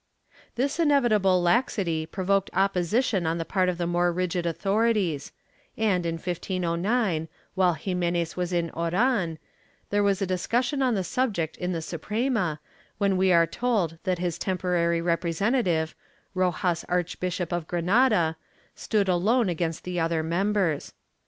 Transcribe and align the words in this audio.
^ 0.33 0.33
This 0.55 0.79
inevitable 0.79 1.43
laxity 1.43 2.07
provoked 2.07 2.49
opposition 2.53 3.27
on 3.27 3.37
the 3.37 3.45
part 3.45 3.69
of 3.69 3.77
the 3.77 3.85
more 3.85 4.11
rigid 4.11 4.47
authorities 4.47 5.31
and, 5.77 6.07
in 6.07 6.15
1509, 6.15 7.27
while 7.53 7.75
Ximenes 7.75 8.35
was 8.35 8.51
in 8.51 8.71
Oran, 8.71 9.37
there 9.91 10.01
was 10.01 10.19
a 10.19 10.25
discussion 10.25 10.81
on 10.81 10.95
the 10.95 11.03
subject 11.03 11.55
in 11.57 11.71
the 11.71 11.83
Suprema, 11.83 12.59
when 12.97 13.15
we 13.15 13.31
are 13.31 13.45
told 13.45 13.99
that 14.03 14.17
his 14.17 14.39
temporary 14.39 15.01
representative, 15.01 15.93
Rojas 16.33 16.83
Archbishop 16.89 17.51
of 17.53 17.67
Granada, 17.67 18.37
stood 18.73 19.07
alone 19.07 19.49
against 19.49 19.83
the 19.83 19.99
other 19.99 20.23
members. 20.23 20.93